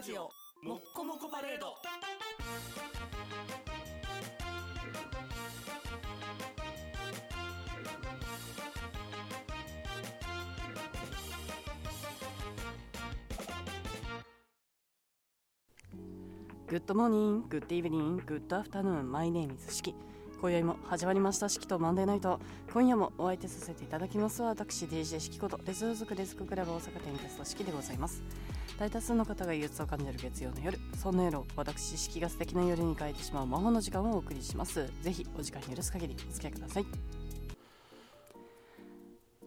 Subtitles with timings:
[0.00, 0.30] ラジオ
[0.66, 1.76] もっこもこパレード
[16.66, 19.94] good morning, good evening, good afternoon, my name's 式。
[20.40, 22.40] 今宵も始まりました式とマンデーナイト。
[22.72, 28.22] 今夜もお相手させていただきますは私 DJ 式ことレズーズクレズククラブ大阪店キャスト式でございます。
[28.80, 34.90] 大多数の方が憂鬱を感じる月曜の夜、そんな夜を私式が素敵な夜に変えてしまう魔法の時間をお送りします。
[35.02, 36.86] ぜひお時間許す限りお付き合いください。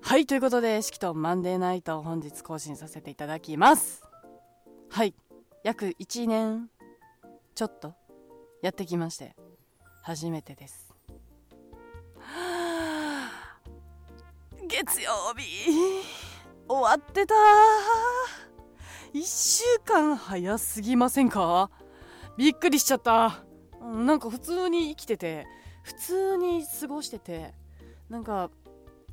[0.01, 4.03] はい、ということで、式とマンデーナイトを本日更新させていただきます。
[4.91, 5.15] はい、
[5.63, 6.69] 約1年
[7.55, 7.95] ちょっと
[8.61, 9.35] やってきまして
[10.03, 10.93] 初めてです
[14.67, 16.03] 月曜日
[16.67, 17.33] 終わってた
[19.13, 21.69] 1週間早すぎませんか？
[22.35, 23.43] びっくりしちゃった。
[23.81, 25.45] うんなんか普通に生きてて
[25.83, 27.53] 普通に過ごしてて
[28.09, 28.49] なんか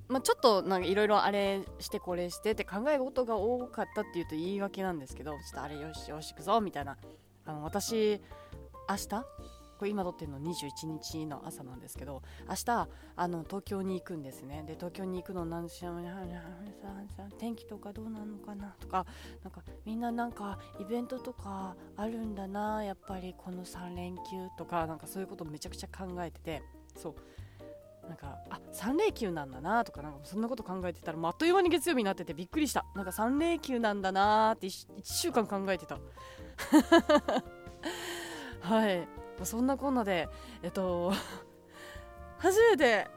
[0.09, 6.97] まあ、ちょっといろいろあれしてこれしてって考え事が多かったっていうと言い訳なんですけどちょっとあれよしよし行くぞみたいな。
[7.45, 8.21] あの私
[8.89, 9.25] 明日？
[9.81, 14.62] これ今撮ってるの21日の朝なんですけど明日あの東京に行くんですね。
[14.67, 15.91] で東京に行くのなんしゃ
[17.39, 18.75] 天気とかどうなのかな？
[18.78, 19.06] とか
[19.42, 24.22] なんかみんななんかイベントとかあるんだなやっぱりこの3連休
[24.59, 26.62] とかなんかそういうことめちゃくちゃ考えてて。
[26.94, 27.15] そう。
[28.06, 32.84] なんかあ3連休なんだなとかなんかそんなこと考えてたらあっという間に月曜日になっててびっくりした。
[32.94, 35.98] なんか3連休なんだなって 1, 1週間考えてた。
[38.61, 39.19] はい。
[39.41, 40.28] まそんなこんなで
[40.62, 41.12] えっと
[42.38, 43.08] 初めて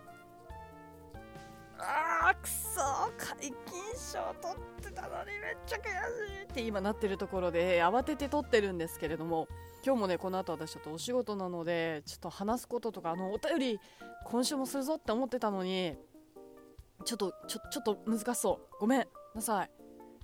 [1.77, 2.79] あーくそ
[3.17, 3.53] 解禁
[3.95, 9.47] 賞取ってたのにめっちゃ悔しいって今なってるところで慌てて取ってるんですけれども
[9.85, 13.79] 今日もねこの後私ちょっとお仕事なのでちょっと話すこととかあのお便り
[14.25, 15.97] 今週もするぞって思ってたのに
[17.05, 18.75] ちょっとちょちょっと難しそう。
[18.79, 19.71] ごめんなさい。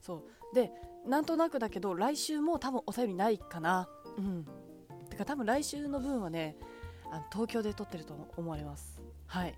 [0.01, 0.55] そう。
[0.55, 0.71] で
[1.05, 3.89] なんとなくだけど来週も多分お便りないかな。
[4.17, 4.45] うん。
[5.19, 6.55] か多分来週の分はね
[7.11, 9.01] あの東京で撮ってると思われます。
[9.27, 9.55] はい。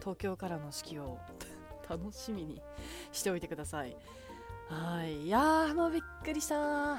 [0.00, 1.18] 東京からの式を
[1.88, 2.60] 楽しみに
[3.12, 3.96] しておいてください。
[4.68, 5.26] はい。
[5.26, 6.96] いやーもうびっくりした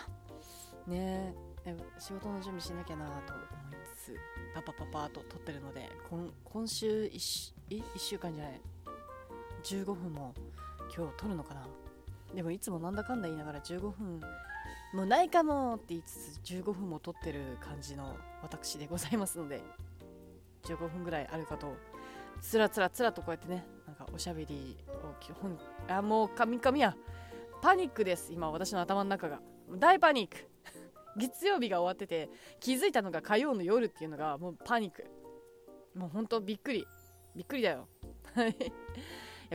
[0.87, 1.35] ね。
[1.65, 3.47] え仕事の準備しなきゃなと思い
[3.97, 4.17] つつ
[4.53, 8.61] パパパパと撮ってるので今今週 1, 1週間じゃない。
[9.63, 10.33] 15分も
[10.95, 11.67] 今日撮るのかな。
[12.33, 14.21] でもいつもなんだかんだ言いながら15分
[14.95, 19.61] もうないかもって言いつつ15分も撮ってる感じの私でございますので
[20.63, 21.75] 15分ぐらいあるかと
[22.41, 26.95] つらつらつらとこうやってねなんかおしゃべりを基本あもうカミカミや。
[27.61, 29.39] パニックです今私の頭の中が。
[29.77, 30.37] 大パニック。
[31.17, 32.29] 月曜日が終わってて
[32.59, 35.05] 気づいたのが火曜の夜っていうのがもうパニック。
[35.93, 36.87] もうほんとびっくり。
[37.35, 37.87] びっくりだよ。
[38.33, 38.55] はい。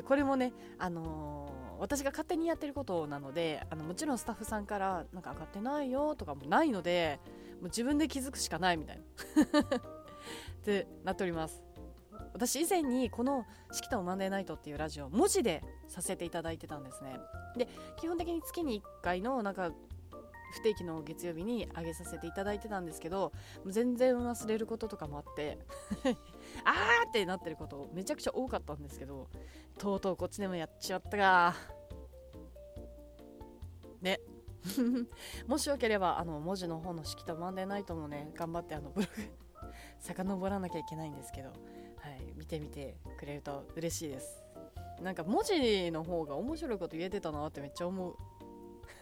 [0.03, 7.19] これもねあのー私が勝手にやってることなのであのもちろんスタッフさんからなんか上がってないよとかもないので
[7.55, 9.03] もう自分で気づくしかないみたいな。
[10.61, 11.63] ってなっております。
[12.35, 17.19] 私以前にこの「四季とマンデーナイト」っていうラジオ文字でさせていただいてたんですね。
[17.57, 17.67] で
[17.97, 19.73] 基本的に月に1回のなんか
[20.53, 23.33] 不定期の月曜日に上げさせていただいてたんですけど
[23.67, 25.59] 全然忘れることとかもあって。
[26.65, 26.75] あ
[27.11, 29.29] ってなってることめちゃくちゃ多かったんですけど
[29.79, 31.57] とうとうこっちでもやっちまったか。
[34.01, 34.21] ね。
[35.49, 39.23] もしよければあの文字の方の「式とマンデーナイト」もね頑張ってあのブログ
[40.01, 41.57] 遡らなきゃいけないんですけど、はい、
[42.37, 44.43] 見てみてくれると嬉しいです。
[45.01, 48.17] なんか文字の方が面白いこと言えてたなってめっちゃ思う。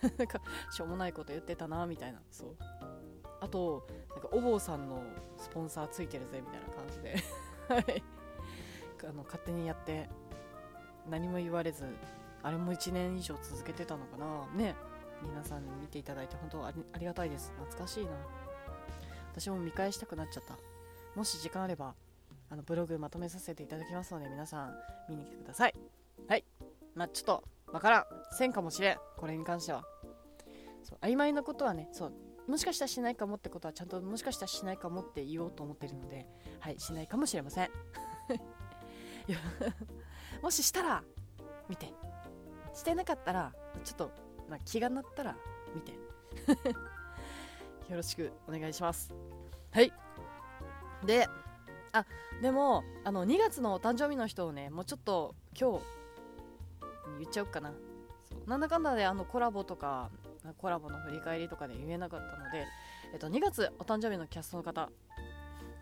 [0.17, 0.41] なんか
[0.71, 2.23] しょうもないこと言ってたなみたいな。
[2.31, 2.57] そう。
[3.41, 5.03] あとなんかお坊さんの
[5.37, 7.17] スポンサーついてるぜみたいな感じで。
[7.71, 10.09] あの勝手にやって
[11.09, 11.85] 何も言われず
[12.43, 14.47] あれも1年以上続けてたのかな。
[14.55, 14.75] ね。
[15.21, 17.53] 皆さんに見ていただいて本当ありありがたいです。
[17.59, 18.11] 懐かしいな。
[19.33, 20.57] 私も見返したくなっちゃった。
[21.17, 21.95] もし時間あれば
[22.51, 24.75] あのブログまとめさせていただきますので皆さん
[25.09, 25.75] 見に来てください。
[26.29, 26.45] はい。
[26.95, 28.05] まあちょっとわからん。
[28.33, 28.99] せんかもしれん。
[29.17, 29.83] これに関しては。
[30.85, 32.13] そう曖昧なことはねそう
[32.49, 36.27] もしかしたらしないかもってことはちゃんともしかしたらしないかもって言おうと思ってるので
[36.61, 37.71] はいしないかもしれません。
[40.43, 41.05] もししたら
[41.69, 41.93] 見て。
[42.73, 43.53] してなかったら
[43.85, 44.11] ちょっと、
[44.49, 45.37] ま、気が鳴ったら
[45.75, 45.93] 見て。
[47.91, 49.13] よろしくお願いします。
[49.73, 49.93] はい。
[51.05, 51.29] で
[51.93, 52.07] あ
[52.41, 55.85] でもあの2月のお誕生日の人をねもうちょっと今日
[57.19, 57.73] 言っちゃおうかな。
[58.47, 60.11] なんだかんだであのコラボとか
[60.55, 62.67] コラボの振り返りとかで言えなかったので、
[63.13, 64.91] えっと、2月お誕生日のキャストの方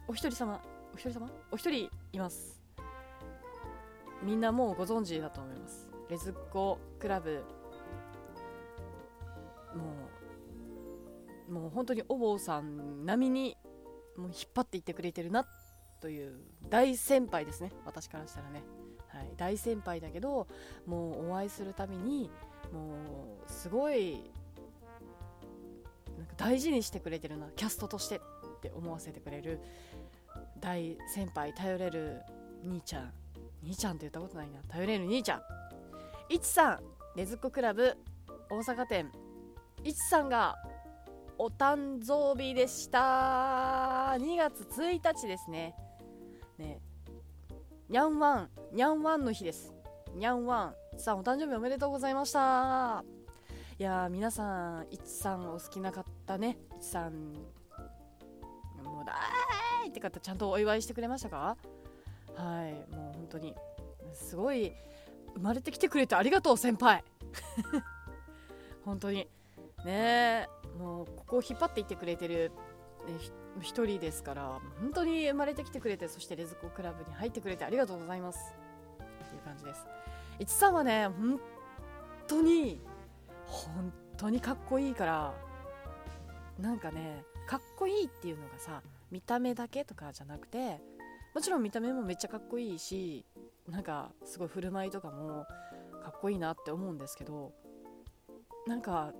[0.08, 0.60] お一人様
[0.94, 1.30] お一人様？
[1.50, 2.58] お一人います。
[4.22, 5.88] みんなもうご存知だと思います。
[6.08, 7.44] レズッコクラブ
[9.74, 9.82] も
[11.48, 13.56] うもう本当にお坊さん並みに
[14.16, 15.46] もう引っ張っていってくれてるな
[16.00, 16.40] という
[16.70, 17.72] 大先輩ですね。
[17.84, 18.62] 私からしたらね、
[19.08, 20.46] はい、大先輩だけど
[20.86, 22.30] もうお会いするたびに
[22.72, 24.30] もうすごい
[26.36, 28.20] 大事にしてくれてるなキャストとしてっ
[28.60, 29.60] て思わせてくれる
[30.60, 32.20] 大先輩頼れる
[32.64, 33.12] 兄ちゃん
[33.62, 35.42] 兄ちゃんって言ったことないな頼れる兄ちゃん。
[36.28, 37.96] いちさんねずっこクラブ
[38.50, 39.10] 大阪店。
[39.84, 40.56] いちさんが
[41.38, 44.14] お誕生日でした。
[44.18, 45.74] 2月1日ですね。
[46.58, 46.80] ね
[47.88, 49.72] にゃんわんにゃんわんの日です。
[50.14, 53.15] にゃんわんさんお誕生日おめでとうございました。
[53.78, 56.56] いや皆さんいちさんお好きな方ね。
[56.78, 57.34] いちさん
[58.82, 61.58] もうだーいって方ちゃんとお祝いしてくれましたか？
[62.34, 63.54] はいもう本当に。
[64.14, 64.72] すごい
[65.34, 67.04] 生まれてきてくれてありがとう先輩。
[68.82, 69.28] 本当に。
[69.84, 72.50] ねもうここを引っ張っていってくれてる、
[73.06, 73.12] ね、
[73.60, 78.54] 一人ですから本当に生まれてきてくれてそしてレズコクラブに入ってくれてありがとうございます。
[78.94, 79.84] っていう感じです。
[80.38, 81.38] いちさんはね本
[82.26, 82.80] 当に
[83.56, 85.34] 本当にかっこいいから
[86.58, 90.80] なんかねかっこいいっていうのがさ見た目だけとかじゃなくて
[91.34, 93.24] もちろん見た目もめっちゃかっこいいし
[93.68, 95.46] なんかすごい振る舞いとかも
[96.02, 97.52] かっこいいなって思うんですけど
[98.66, 99.12] なんか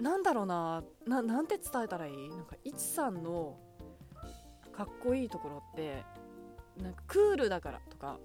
[0.00, 2.28] なんだろうなななんて伝えたらいい？
[2.30, 3.58] なんかいちさんの
[4.72, 6.04] かっこいいところって
[6.82, 8.18] なんかクールだからとか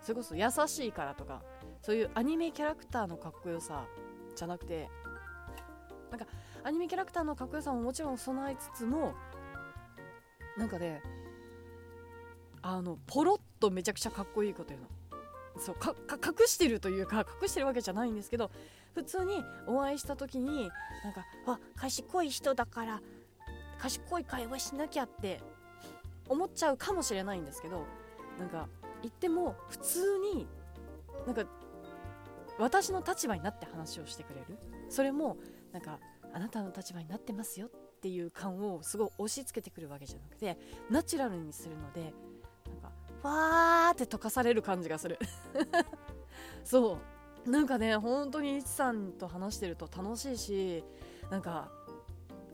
[0.00, 1.42] それこそ優しいからとか
[1.82, 3.84] そういうアニメキャラクターのかっこよさ
[4.38, 4.88] じゃなくて
[6.10, 6.26] なんか
[6.62, 9.14] アニメキャラクターのかっこよさももちろん備えつつも
[10.56, 11.02] なんかね
[12.62, 14.88] あのポロッとめちゃくちゃかっこいいこと言うの。
[15.60, 18.48] そうか隠してるというか隠してるわけじゃないんですけど
[18.94, 20.70] 普通にお会いした時に
[21.02, 23.00] なんかあ賢い人だから
[23.80, 25.40] 賢い会話しなきゃって
[26.28, 27.86] 思っちゃうかもしれないんですけど
[28.38, 28.68] なんか
[29.02, 30.46] 言っても普通に
[31.26, 31.44] なんか
[32.58, 34.58] 私の立場になって話をしてくれる？
[34.88, 35.36] それも
[35.72, 35.98] なんか
[36.32, 37.70] あなたの立場になってますよっ
[38.00, 40.58] ていう感をすごい押し付けてくるわけじゃなくて
[40.90, 42.12] ナチュラルにするので
[42.66, 45.18] なんかわーって溶かされる感じがする。
[46.64, 46.98] そ
[47.46, 47.50] う。
[47.50, 50.84] なんかね本当にいちさんと話してると楽しいし
[51.30, 51.70] なんか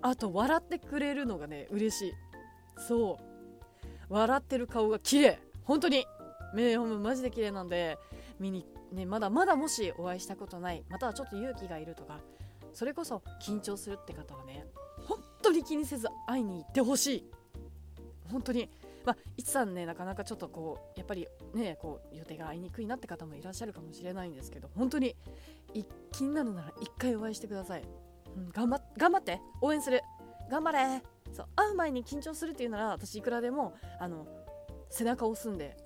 [0.03, 2.13] あと笑ってくれるのがね嬉しい。
[2.79, 3.25] そう。
[4.09, 5.41] 笑ってる顔が綺麗。
[5.65, 6.07] 本当に。
[6.55, 7.99] 目ほんマジで綺麗なんで
[8.39, 8.65] 見に
[8.95, 12.21] ねまだまだもしお会いしたことないまたはちょっと勇気がいるとか
[12.73, 14.67] それこそ緊張するって方はね
[15.07, 17.31] 本当に気にせず会いに行ってほしい。
[18.31, 18.71] 本当に。
[19.05, 25.15] まあ、いつさんねなかなかちょっとこうやっぱりねこう予定が合いにくいなって方もいらっしゃるかもしれないんですけど本当に
[26.11, 27.83] 気になるなら一回お会いしてください、
[28.35, 29.43] うん、頑張頑張って。
[29.61, 30.01] 応援する。
[30.51, 31.03] 頑張れ。
[31.35, 34.27] そう会う前に緊張するっていうなら私いくらでもあの
[34.89, 35.77] 背中を押すんで、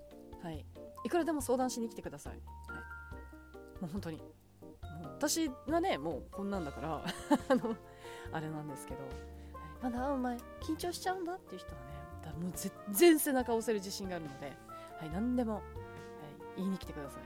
[0.42, 0.64] はい、
[1.04, 2.40] いくらでも相談しに来てくださ、い、
[3.80, 7.02] もう本当にもう私はねもうこんなんだから
[7.48, 7.76] あの
[8.32, 9.12] あれなんですけど、はい、
[9.82, 11.98] まだ会う前緊張しちゃうんだっていう人はね
[12.40, 14.52] もう全然背中を押せる自信があるので、
[14.98, 15.62] はい、何でも、はい、
[16.56, 17.22] 言いに来てください。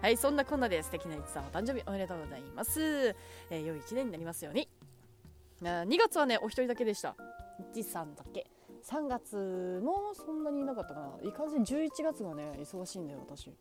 [0.00, 3.14] はい、 そんなこんなで素敵な一さんお誕生日おめでとうございます。
[3.50, 4.68] えー、良い一年になりますように。
[5.62, 7.16] あ2月はね、お一人だけでした。
[7.72, 8.46] 一さんだけ
[8.84, 11.18] ？3月もそんなにいなかったかな。
[11.22, 13.54] いい感じに11月がね、忙しいんだよ、私。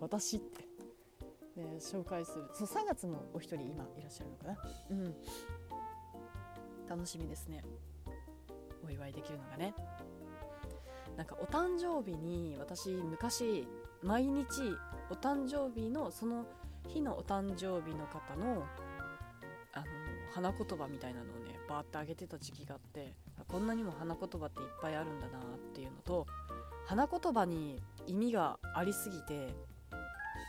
[0.00, 0.68] 私って。
[1.56, 2.44] ね、紹介する。
[2.54, 4.58] そう、3月もお一人今いらっしゃるのかな。
[4.90, 5.14] うん。
[6.90, 7.62] 楽しみですね
[8.84, 9.72] お祝いできるのがね
[11.16, 13.68] なんかお誕生日に私昔
[14.02, 14.46] 毎日
[15.08, 16.46] お誕生日のその
[16.88, 18.64] 日のお誕生日の方の
[19.72, 19.86] あの
[20.34, 23.14] 花言葉みたいなのをねバーってあげてた時期があって
[23.46, 26.26] こんなにも花言葉っていっぱいあるんだなっていうのと
[26.86, 29.54] 花言葉に意味がありすぎて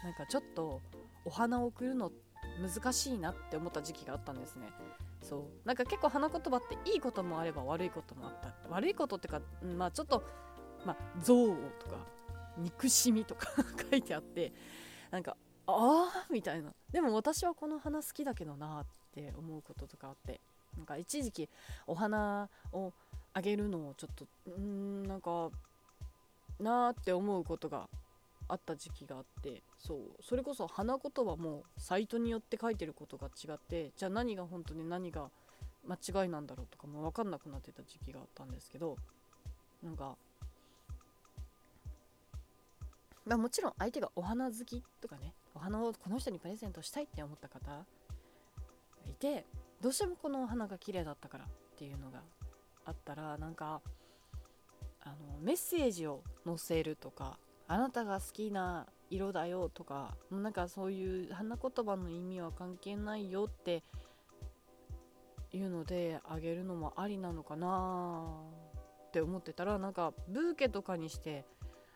[0.04, 0.82] なんかちょっと
[1.26, 2.12] お花を贈るの
[2.60, 4.68] 難しいなって思った時期があったんですね。
[5.22, 5.44] そう。
[5.68, 8.54] なんか結構花言葉っていいこともあれば悪いこともあった。
[8.70, 9.42] 悪いことってか
[9.78, 10.24] まあちょっと
[10.86, 11.98] まあ憎悪とか
[12.58, 13.48] 憎しみとか
[13.92, 14.52] 書いてあって
[15.12, 16.74] なんかああみたいな。
[16.92, 20.42] でも私はこの花好きだけどなって思うこととかあって
[20.76, 21.50] なんか一時期
[21.86, 22.94] お花を
[23.34, 25.52] あげるのをちょっとうんなんか
[26.60, 27.88] なーって思うことが
[28.52, 35.30] あった時期があってそうそれこそ花言葉もサイトによって書いてることが違ってじゃあ何が本当に何が
[35.88, 38.98] 間違いなんだろうとかも分かんなくなってた時期があったんですけど
[39.82, 40.18] なんか
[43.26, 47.86] まあもちろん相手がお花好きとかねお花をこの人にプレゼントしたいって思った方
[49.08, 49.46] いて
[49.80, 52.20] どうしてもこのお花が綺麗だったからっていうのが
[52.86, 53.80] あったらなんか
[55.04, 57.38] あのメッセージを載せるとか
[57.72, 63.86] あなたが好きな色だよとかなんかそういう花言葉の意味は関係ないよって
[65.54, 68.28] いうのであげるのもありなのかな
[69.08, 71.46] って思ってたらなんかブーケとかにして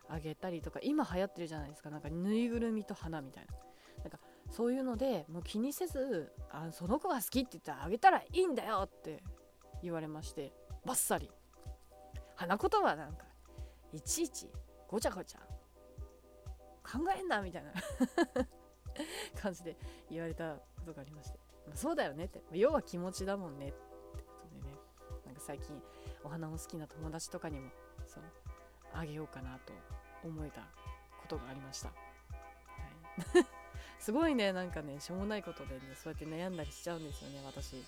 [0.08, 1.90] あげたりとか今流行ってるじゃないですか。
[1.90, 3.54] なんかぬいぐるみと花みたいな。
[4.04, 4.20] なんか
[4.52, 9.22] そういうのでもう気にせずあその子が好きって言ったらあげたらいいんだよって
[9.84, 10.54] 言われまして
[10.86, 11.30] バッサリ。
[12.36, 13.26] 花言葉なんか
[13.92, 14.50] いちいち
[14.88, 15.40] ごちゃごちゃ
[16.86, 17.72] 考えんなみたいな
[19.42, 19.76] 感じで
[20.10, 22.42] 言われたことがありまして、まあ、そうだよねって。
[22.52, 23.78] 要は気持ちだもんねって。
[24.24, 24.78] ことでね。
[25.26, 25.82] なんか最近
[26.24, 27.70] お花も好きな友達とかにも
[28.08, 28.24] そう
[28.94, 29.74] あげようかなと
[30.24, 30.62] 思えた
[31.22, 33.46] ことがありました、はい、
[34.00, 34.54] すごいね。
[34.54, 37.84] なんかねしょうもないことでねそうやって悩んだりしちゃうんですよね私。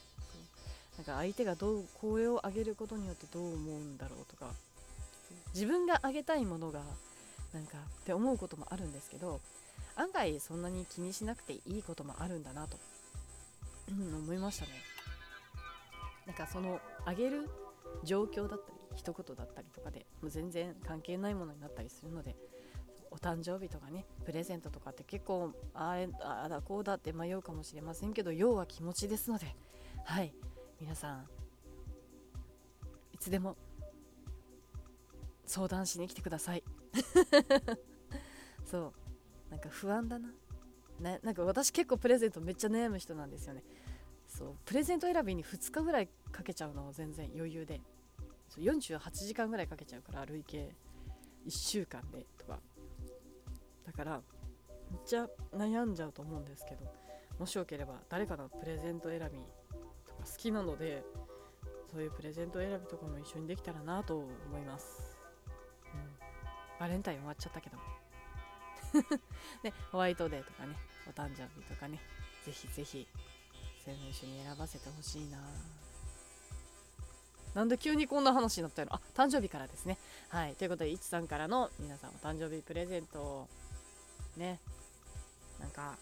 [0.97, 4.51] なんか相手がどう声を上げることによってどう思うんだろうとか。
[5.53, 6.83] 自分があげたいものが
[7.57, 9.41] なんかって思うこともあるんですけど
[9.95, 12.77] 案外そんなに気にしなくていいこともあるんだなと、
[13.89, 14.71] 思いましたね。
[16.27, 17.49] なんかそのあげる
[18.03, 22.35] 状況だったり一言だったりとかでもう全然関係ないものになったりするので
[23.09, 29.55] お誕生日とかねプレゼントとかって結構ああだこうだって迷うかもしれませんけど要は気持ちですので
[30.03, 30.33] はい
[30.79, 31.25] 皆さん
[33.13, 33.55] いつでも
[35.45, 36.63] 相談しに来てください。
[38.65, 38.93] そ
[39.47, 39.51] う。
[39.51, 40.33] なんか不安だな。
[40.99, 43.63] ななんか私結構プレゼントめっちゃ悩む人なんですよね。
[44.27, 44.55] そう。
[44.65, 47.81] プレゼント選びに2日ぐらいかけちゃうの全然余裕で。
[48.49, 50.75] そう48時間ぐらいかけちゃうから累計
[51.45, 52.59] 1週間でとか。
[53.85, 54.21] だから
[54.91, 57.07] めっちゃ悩んじゃうと思うんですけど。
[57.39, 59.39] もしよければ誰かのプレゼント選び
[60.05, 61.03] とか好きなので
[61.91, 64.27] そういうプレゼント選びとかも一緒にできたらなと思
[64.57, 65.16] います。
[66.79, 67.77] バレンタイン終わっちゃったけど
[69.63, 70.75] で ホワイトデーとかね
[71.07, 72.00] お誕生日とかね
[72.46, 73.07] ぜひぜひ
[73.84, 75.38] そういうの一緒に選ばせてほしいな。
[77.53, 79.98] なんで急にこんな話になったのあ誕生日からですね。
[80.29, 80.55] はい。
[80.55, 83.48] ということでいちさんからの皆さんお誕生日プレゼントを
[84.36, 84.60] ね
[85.60, 85.98] なんか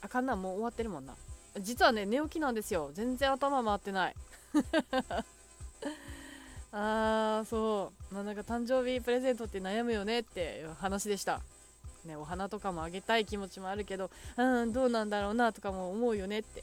[0.00, 1.14] あかんなもう終わってるもんな。
[1.60, 2.90] 実はね寝起きなんですよ。
[2.94, 4.14] 全然頭回ってない。
[6.72, 8.14] あーそう。
[8.14, 11.40] まあなんか誕生日プレゼントって悩むよねっていう話でした。
[12.04, 16.62] ねお花とかもあげたい気持ちもあるけどうんどうなんだろうなとかも思うよねって。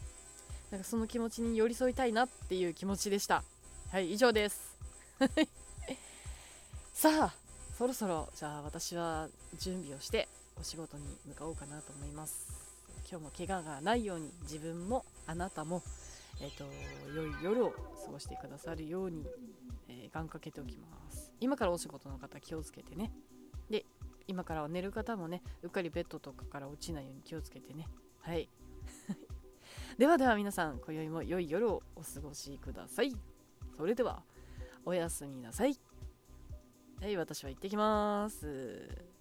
[0.71, 3.43] なんかその気持ちに寄り添いたいなっていう気持ちでした。
[3.91, 4.75] はい以上です。
[6.93, 7.33] さあ
[7.77, 9.27] そろそろじゃあ私は
[9.59, 10.27] 準備をして
[10.59, 12.47] お仕事に向かおうかなと思います。
[13.09, 15.83] 今日も怪我がないように自分もあなたも
[16.41, 16.65] えっ、ー、と
[17.15, 19.25] 良い夜を過ごしてくださるように
[19.87, 21.33] えー、願掛けておきます。
[21.39, 23.11] 今からお仕事の方気をつけてね。
[23.69, 23.85] で
[24.27, 27.87] 今からは寝る方もねうっかりベッドとかから落ちないように気をつけてね。
[28.21, 28.49] はい。
[29.97, 33.15] ではでは皆さん今宵も良い夜をお過ごしください。
[33.77, 34.23] それでは
[34.85, 35.79] おやすみなさい。
[36.99, 39.14] はい私は行ってきます。